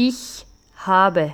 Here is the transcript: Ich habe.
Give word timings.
Ich 0.00 0.46
habe. 0.76 1.32